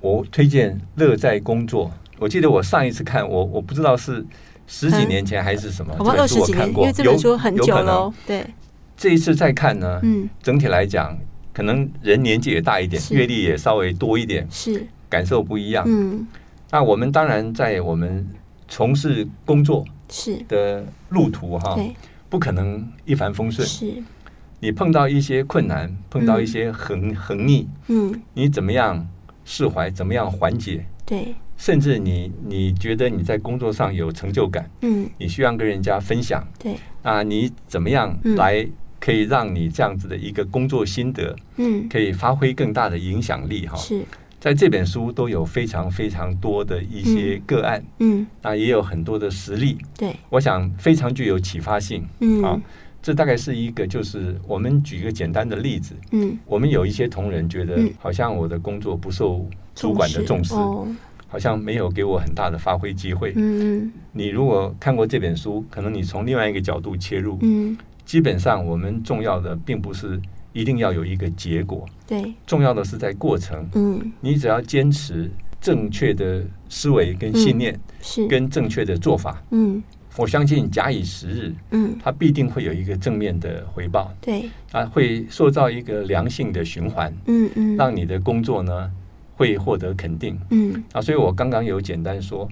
[0.00, 1.86] 我推荐《乐在工作》。
[2.18, 4.24] 我记得我上一次看，我我不知道是
[4.66, 8.12] 十几年前还是什么，我二十几年，因为这本书很久了。
[8.26, 8.44] 对，
[8.96, 11.16] 这一次再看呢，嗯，整体来讲。
[11.58, 15.84] 可能人年纪也大一点，阅历也稍微多一点，是感受不一样。
[15.88, 16.24] 嗯，
[16.70, 18.24] 那我们当然在我们
[18.68, 21.76] 从事工作是的路途哈，
[22.28, 23.66] 不可能一帆风顺。
[23.66, 23.92] 是，
[24.60, 29.04] 你碰到一些困难，碰到一些横横逆，嗯，你怎么样
[29.44, 29.90] 释怀？
[29.90, 30.86] 怎么样缓解？
[31.04, 38.64] 对，甚至你你觉得你在工作上有成就感，嗯，你需要跟人家分享，对，啊，你怎么样来？
[39.00, 43.76] 可以让你这样子的一个工作心得，嗯，可以发挥更大的影响力哈。
[43.76, 44.02] 是，
[44.40, 52.60] 在这本书都有非常非常多的一些个案，嗯，那也有很多的实例，对，我想非常具有启发性，嗯，啊，
[53.02, 55.94] 这大概是一个，就是我们举一个简单的例子。
[56.12, 60.86] 嗯，我们有一些同仁觉得，好像我的工作不受主管的重视，哦、
[61.26, 63.32] 好像没有给我很大的发挥机会。
[63.36, 67.76] 嗯，你如果看过这本书，可能你从另外一个角度切入，嗯，
[68.08, 70.18] 基本上我们重要的并不是
[70.54, 73.68] 一定要有一个结果，对，重要的是在过程。
[73.74, 78.26] 嗯，你只要坚持正确的思维跟信念，嗯、是。
[78.26, 79.82] 跟正确的做法，嗯。
[80.16, 88.90] 我相信假以时日，嗯，它必定会有一个正面的回报，对，啊，会塑造一个良性的循环，嗯嗯，让你的工作呢
[89.36, 92.48] 会获得肯定，嗯，啊，所以我刚刚有简单说，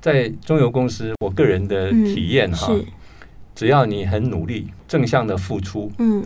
[0.00, 2.72] 在中油公司，我个人的体验哈，
[3.60, 6.24] 只要你很努力，正向的付出，嗯，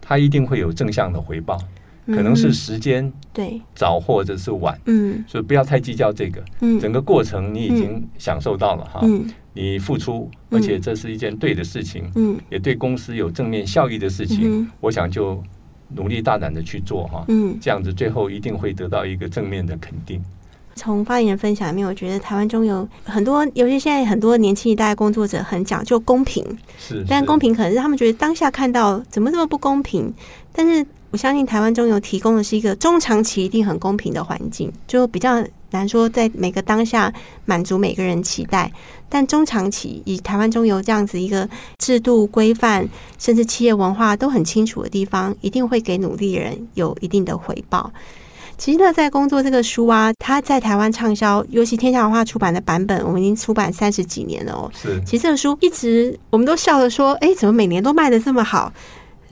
[0.00, 1.58] 它一定会有正向的回报。
[2.06, 3.60] 可能是时间对。
[3.74, 15.42] 早或者是晚，嗯，所以不要太计较这个，嗯，整个过程你已经享受到了哈，嗯，你付出，而且这是一件对的事情，嗯，也对公司有正面效益的事情，我想就
[15.88, 20.22] 努力大胆的去做哈，嗯，这样子最后一定会得到一个正面的肯定。
[20.76, 26.44] 从发言人分享里面，我觉得台湾中油很多，尤其现在很多年轻一代工作者很讲究公平，
[26.78, 30.14] 是，但公平可能是他们觉得当下看到怎么这么不公平，
[30.52, 30.86] 但是。
[31.12, 37.10] 我相信台湾中油提供的是一个中长期一定很公平的环境，就比较难说在每个当下
[37.46, 38.70] 满足每个人期待。
[39.08, 42.86] 但中长期以台湾中油这样子一个制度规范，
[43.18, 47.90] 甚至企业文化都很清楚的地方，一定会给努力人有一定的回报。
[48.58, 54.70] 其实乐在工作这个书啊，它在台湾畅销，尤其天下文化出版的版本，我们已经出版三十几年了哦。
[54.74, 58.72] 是，其实这个书一直我们都笑着说，哎，怎么每年都卖的这么好？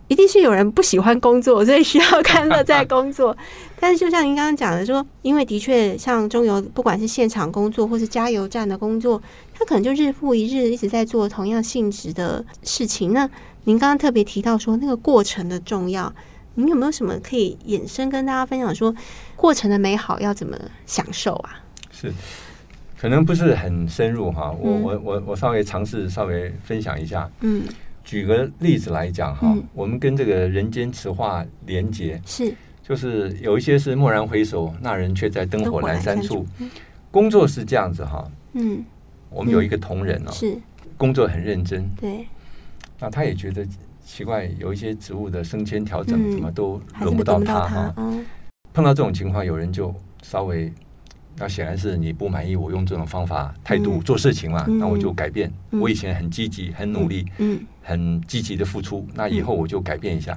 [0.09, 3.35] 一定是有人不喜欢工作，所以需要看乐在工作。
[3.81, 9.21] 但是就像您刚刚讲的说，因为的确像中油，不管是现场工作或是加油站的工作，
[9.55, 13.15] 他可能就日复一日一直在做同样性质的事情。
[13.15, 13.29] 那
[13.65, 16.13] 您刚刚特别提到说那个过程的重要，
[16.55, 18.95] 您有没有什么可以衍生跟大家分享说
[19.37, 21.61] 过程的美好要怎么享受啊？
[21.91, 22.13] 是，
[22.99, 27.63] 可能不是很深入哈，我我我我稍微尝试稍微分享一下，嗯。
[28.07, 36.47] 举个例子来讲哈，嗯、我们跟这个人间词话连结是，就是有一些是蓦然回首，那人却在灯火阑珊处。
[37.11, 38.85] 工作是这样子哈，嗯，
[39.31, 40.55] 我们有一个同仁哦，是。
[40.99, 42.27] 工作很认真，对，
[43.01, 43.67] 那他也觉得
[44.05, 47.95] 奇怪，有一些职务的升迁调整怎么都轮不到他哈，
[48.73, 50.73] 碰到这种情况，有人就稍微。
[51.37, 54.65] 那显然是你不满意我用这种方法态度做事情嘛？
[54.69, 55.53] 那我就改变。
[55.71, 57.27] 我以前很积极、很努力、
[57.83, 60.37] 很积极的付出，那以后我就改变一下。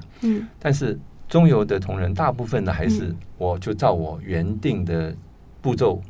[0.58, 5.14] 但是中游的同仁大部分呢，还是我就照我原定的
[5.62, 6.02] 步骤、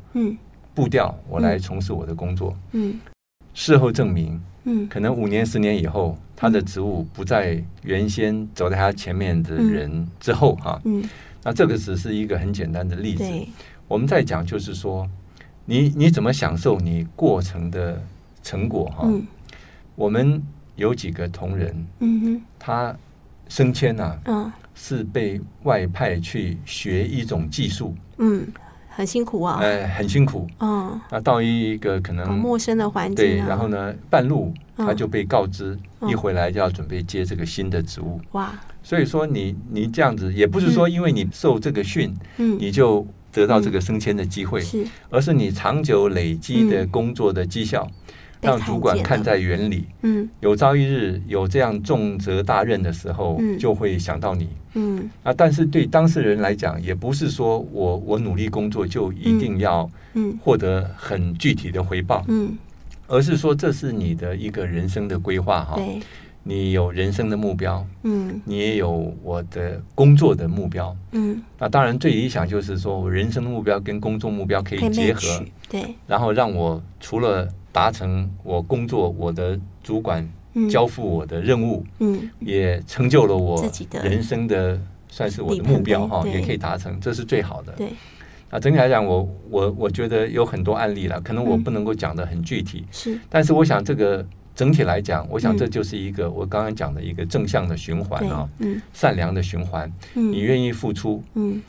[0.73, 2.57] 步调，我来从事我的工作。
[3.53, 4.39] 事后证明，
[4.89, 10.81] 可能五年、十年以后，他的职务不在原先走在他前面的人之后哈。
[11.43, 13.23] 那这个只是一个很简单的例子。
[13.87, 15.09] 我们在讲，就是说，
[15.65, 18.01] 你你怎么享受你过程的
[18.43, 19.03] 成果哈？
[19.05, 19.25] 嗯、
[19.95, 20.41] 我们
[20.75, 22.41] 有几个同仁，嗯、哼。
[22.59, 22.95] 他
[23.47, 28.45] 升迁呐、啊，嗯、是被外派去学一种技术，嗯，
[28.99, 38.51] 很辛苦啊，呃，很辛苦，嗯，那到一个可能陌生的环境、啊，对，然后呢，半路他就被告知，嗯、一回来就要准备接这个新的职务，哇，
[38.83, 43.07] 所以说你你这样子，也不是说因为你受这个训，嗯，你就。
[43.31, 47.87] 得到这个升迁的机会，是，而是你长久累积的工作的绩效，
[48.41, 49.85] 让主管看在眼里。
[50.01, 54.49] 嗯，有朝一日有这样重责大任的时候，就会想到你。
[54.73, 59.89] 嗯，啊，但是对当事人来讲，也不是说我我努力工作就一定要
[60.41, 62.23] 获得很具体的回报。
[62.27, 62.57] 嗯，
[63.07, 65.75] 而是说这是你的一个人生的规划哈。
[65.75, 65.99] 对。
[66.49, 75.21] 你有人生的目标，嗯，你也有我的工作的目标，嗯，那当然最理想就是说我人生的目标跟工作目标可以结合，
[75.69, 80.27] 对，然后让我除了达成我工作，我的主管
[80.67, 83.63] 交付我的任务，嗯，也成就了我
[84.03, 87.89] 人生的算是我的目标哈，也可以达成，这是最好的，对。
[88.49, 94.25] 那整体来讲，我我我觉得有很多案例了，可能我不能够讲的很具体，是，但是我想这个。
[94.59, 98.45] 整体来讲，我想这就是一个我刚刚讲的一个正向的循环啊，
[98.91, 99.89] 善良的循环。
[100.13, 101.23] 你愿意付出，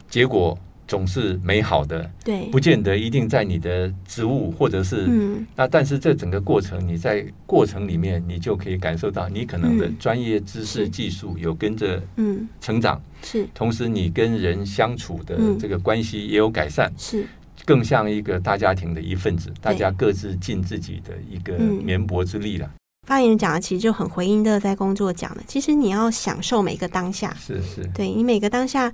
[0.08, 2.10] 结果总是美好的。
[2.24, 5.08] 对，不见得一定在你的职务或者是
[5.54, 12.02] 那，但是这整个过程，你在过程里面，你就可以感受到你可能的专业知识、技术有跟着
[12.60, 13.46] 成长，是。
[13.54, 17.24] 同时，你跟人相处的这个关系也有改善，是。
[17.64, 22.68] 更像一个大家庭的一份子，大家各自尽自己的一个绵薄之力了。
[23.10, 28.92] 发言人讲的其实就很回应的在工作讲的，其实你要享受每个当下，是是，对你每个当下。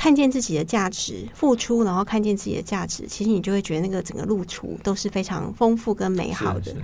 [0.00, 6.74] 看见自己的价值，付出，然后看见自己的价值，其实你就会觉得那个整个路途都是非常丰富跟美好的。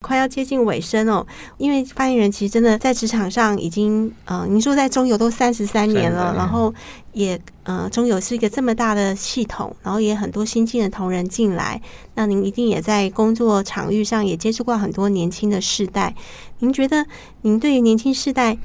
[0.00, 1.24] 快要接近尾声哦，
[1.58, 6.74] 因为发言人其实真的在职场上已经，呃，您说在中油都三十三年了，然后
[7.12, 11.80] 也，呃，中油是一个这么大的系统，然后也很多新进的同仁进来，
[12.16, 16.12] 那您一定也在工作场域上也接触过很多年轻的世代。
[16.58, 17.06] 您觉得，
[17.42, 18.58] 您对于年轻世代？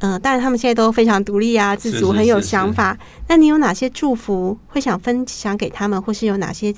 [0.00, 2.96] 嗯、呃，当然他们现在都非常独立啊，自主，很有想法。
[3.26, 6.72] 那你有哪些祝福会想分享给他们，或是有哪些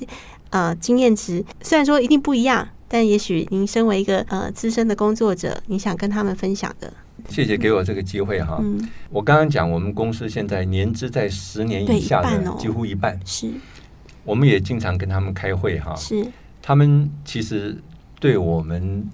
[0.49, 1.43] 呃经验值？
[1.61, 6.91] 虽然说一定不一样，但也许您身为一个呃资深的工作者，你想跟他们分享的。
[7.29, 8.57] 谢谢给我这个机会哈。
[8.61, 13.51] 嗯，我刚刚讲我们公司现在年资在十年以下的几乎一半，是。
[14.23, 15.95] 我们也经常跟他们开会哈。
[15.95, 16.25] 是。
[16.61, 17.77] 他们其实
[18.19, 19.07] 对我们。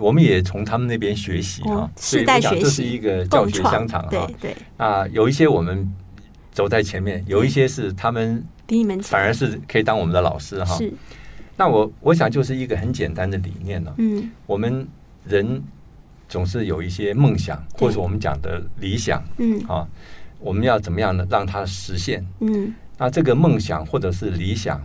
[0.00, 4.08] 我们也从他们那边学习哈、哦，所以我想这是一个教学相长哈。
[4.10, 5.92] 对对啊，有一些我们
[6.52, 10.76] 走在前面，有一些是他们比你们反而是可以当我们的老师哈。
[10.76, 10.92] 是。
[11.56, 13.92] 那我我想就是一个很简单的理念呢。
[13.98, 14.30] 嗯。
[14.46, 14.86] 我们
[15.26, 15.62] 人
[16.28, 19.22] 总是有一些梦想，或者我们讲的理想。
[19.38, 19.60] 嗯。
[19.66, 19.86] 啊，
[20.38, 21.26] 我们要怎么样呢？
[21.28, 22.24] 让它实现。
[22.40, 22.74] 嗯。
[22.96, 24.80] 那这个梦想或者是理想。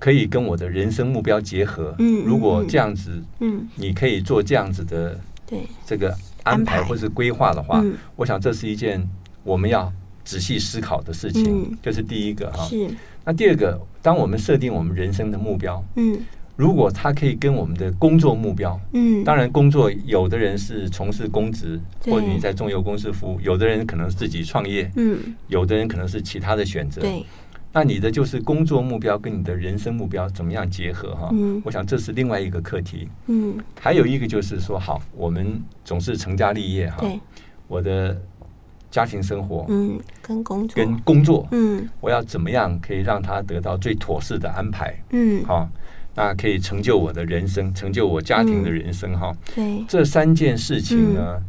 [0.00, 1.94] 可以跟我的人生目标结合。
[2.00, 7.84] 嗯，如果这样子，嗯，你可以做这样子的，对这个安排或是规划的话，
[8.16, 9.06] 我想这是一件
[9.44, 9.92] 我们要
[10.24, 11.78] 仔细思考的事情。
[11.82, 12.64] 这是第一个哈。
[12.64, 12.88] 是。
[13.24, 16.18] 那第二个，当我们设定我们人生的目标，嗯，
[16.56, 27.22] 如果它可以跟我们的工作目标，嗯，当然工作有的人是从事公职，或者你在中油公司服务，有的人可能自己创业，嗯，有的人可能是其他的选择，对。
[27.72, 31.30] 那你的就是工作目标跟你的人生目标怎么样结合哈？
[31.32, 33.08] 嗯，我想这是另外一个课题。
[33.26, 36.96] 嗯，还有一个就是说，好，我们总是成家立业哈。
[37.00, 37.20] 对，
[37.68, 38.20] 我的
[38.90, 44.92] 家庭生活，嗯，跟工作跟工作，嗯，我要怎么样可以让他得到最妥适的安排？
[45.10, 45.68] 嗯，好，
[46.16, 49.32] 那可以成就我的人生，成就我家庭的人生哈。
[49.54, 51.40] 对，这三件事情呢。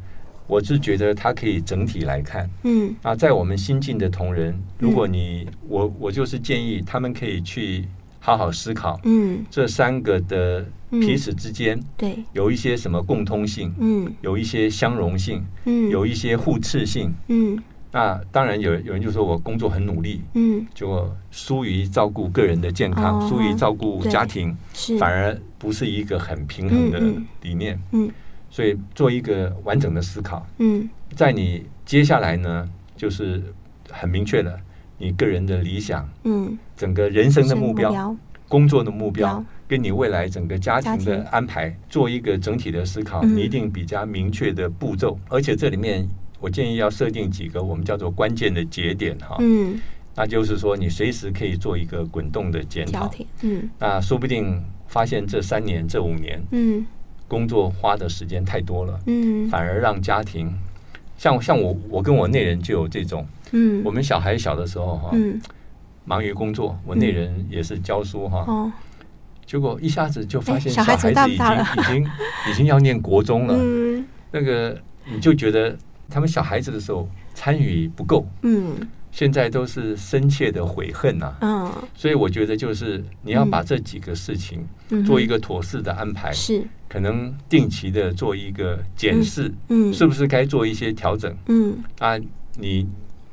[0.51, 7.85] 我是觉得它可以整体来看，嗯，啊，在我们新进的同仁，如果你我我就是建议他们可以去
[8.19, 17.57] 好好思考，嗯，这三个的彼此之间，对，有一些什么共通性，嗯，有一些相容性，嗯，有一些互斥性，嗯，
[17.89, 24.97] 那当然有有人就说我工作很努力，嗯，就疏于照顾个人的健康，疏于照顾家庭，是。
[24.97, 26.99] 反而不是一个很平衡的
[27.41, 28.11] 理念，嗯。
[28.51, 33.41] 所以做一个完整的思考，嗯，在你接下来呢，就是
[33.89, 34.59] 很明确的，
[34.97, 38.13] 你个人的理想，嗯，整个人生的目标、
[38.49, 45.17] 工作的目标，跟你未来整个家庭的安排，做一个整体的思考，你一定比较明确的步骤。
[45.29, 46.05] 而且这里面，
[46.41, 49.79] 我建议要设定几个我们叫做关键的节点哈，嗯，
[50.13, 53.09] 那就是说你随时可以做一个滚动的检讨，
[53.43, 56.85] 嗯，那说不定发现这三年、这五年，嗯。
[57.31, 60.53] 工作花的时间太多了，嗯，反而让家庭，
[61.17, 65.41] 像像我，我跟我内人就有这种，嗯，我们小孩小的时候哈，嗯，
[66.03, 68.69] 忙于工作，我内人也是教书哈，哦，
[69.45, 72.11] 结果一下子就发现小孩子已经已经
[72.49, 74.77] 已经要念国中了，嗯，那个
[75.09, 75.73] 你就觉得
[76.09, 78.75] 他们小孩子的时候参与不够，嗯。
[79.13, 84.65] 现在都是深切的悔恨呐，嗯，所以我觉得就是你要把这几个事情
[85.05, 91.77] 做一个妥适的安排，是可能定期的做一个检视，嗯，是不是该做一些调整，嗯。
[91.99, 92.19] 啊，
[92.57, 92.85] 你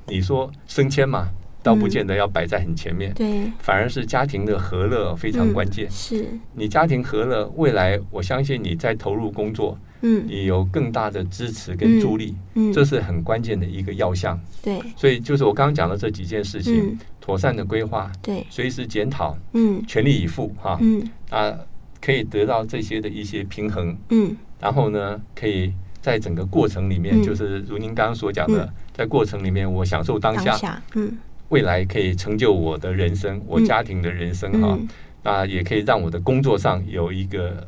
[0.06, 1.28] 你说升迁嘛，
[1.60, 6.28] 倒不见得要摆在很前面，对，反而是家庭的和乐非常关键，是。
[6.54, 9.76] 你家庭和乐，未来我相信你在投入工作。
[10.02, 14.40] 嗯，你有更大的支持跟助力，嗯，这是很关键的一个要项。
[14.62, 21.52] 对，所以就是我刚刚讲的这几件事情，妥善的规划，对，随时检讨，嗯，全力以赴，哈，嗯，啊，
[22.00, 31.16] 可以得到这些的一些平衡，嗯，然后呢，可以在整个过程里面，就是如您刚刚所讲的，在过程里面我享受当下，嗯，
[31.48, 34.78] 未来可以成就我的人生，我家庭的人生，哈，
[35.22, 37.66] 那也可以让我的工作上有一个。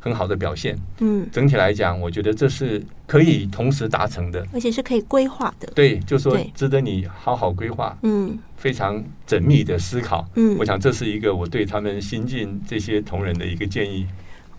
[0.00, 5.70] 很好的表现，嗯，整体来讲，我觉得这是可以同时达成的，而且是可以规划的。
[5.74, 14.06] 对，就说值得你好好规划，嗯，非常缜密的思考，嗯，我想这是一个我对他们新进这些同仁的一个建议。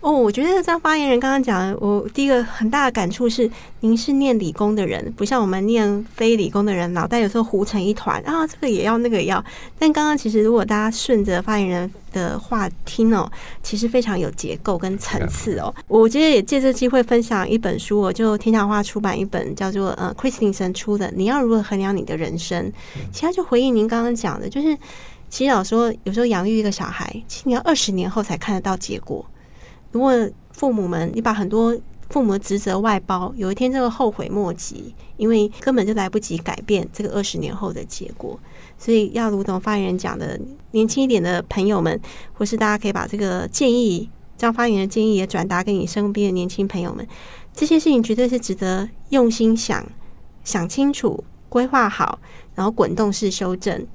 [0.01, 3.47] 哦，我觉得张发言人刚刚讲的，我第一个很大的感触是，
[3.81, 9.43] 您是念理工的人，不像我们念非理工的人，脑袋有时候糊成一团啊，这个也要，那个也要。
[9.77, 13.31] 但刚刚其实如果大家顺着发言人的话听哦，
[13.61, 15.71] 其实非常有结构跟层次哦。
[15.87, 22.65] 我今天也借这机会分享一本书，我就天下文化出版一本叫做呃 Christensen 出的《你要如何衡量你的人生》，
[23.13, 24.75] 其他就回应您刚刚讲的，就是
[25.29, 29.23] 其实老说有时候养育一个小孩，其实你要二十年后才看得到结果。
[29.91, 30.13] 如果
[30.51, 31.77] 父母们，你把很多
[32.09, 38.37] 父母的职责外包，有一天这个后悔莫及，因为根本就来不及改变这个二十年后的结果。
[38.77, 40.39] 所以要如同发言人讲的，
[40.71, 41.99] 年轻一点的朋友们，
[42.33, 47.07] 或是大家可以把这个建议，将发言的建议也转达给你身边的年轻朋友们。
[47.53, 49.85] 这些事情绝对是值得用心想、
[50.43, 52.19] 想清楚、规划好，
[52.55, 53.85] 然后滚动式修正。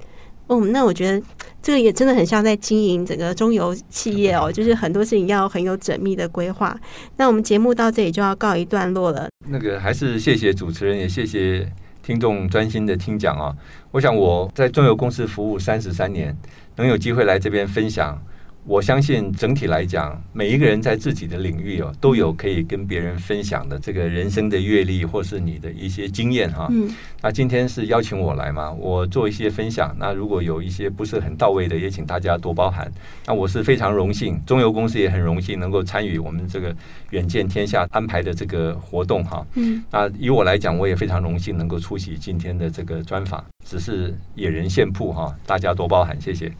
[0.47, 1.25] 哦，那我觉得
[1.61, 6.77] 这个也真的很像在经营整个中游企业哦，就是很多事情要很有缜密的规划。
[7.17, 9.27] 那我们节目到这里就要告一段落了。
[9.49, 11.69] 那个还是谢谢主持人，也谢谢
[12.01, 13.53] 听众专心的听讲啊。
[13.91, 16.35] 我想我在中游公司服务三十三年，
[16.77, 18.21] 能有机会来这边分享。
[18.67, 26.67] 我相信整体来讲，每一个人在自己的领域哦，都有可以跟别人分享的这个人生的阅历，或是你的一些经验哈。
[26.69, 26.93] 嗯。
[27.21, 29.95] 那今天是邀请我来嘛，我做一些分享。
[29.97, 32.91] 那如果有一些不是很到位的，也请大家多包涵。
[33.25, 36.75] 那我是非常荣幸，中油公司也很荣幸能够参与我们这个
[37.11, 39.47] 远见天下安排的这个活动哈。
[39.55, 39.81] 嗯。
[39.89, 43.41] 那以我来讲，我也非常荣幸能够出席今天的这个专访。
[43.65, 46.51] 只是野人献曝哈，大家多包涵，谢谢。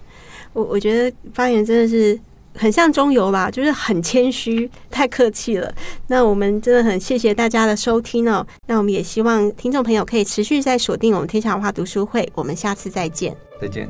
[0.53, 2.19] 我我觉得发言真的是
[2.55, 5.73] 很像中游吧，就是很谦虚，太客气了。
[6.07, 8.45] 那我们真的很谢谢大家的收听哦。
[8.65, 12.27] 那我们也希望听众朋友可以持续在锁定我们天下文化读书会。
[12.33, 13.87] 我们下次再见，再见。